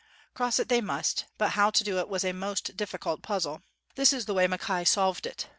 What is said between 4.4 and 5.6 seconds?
Mackay solved it.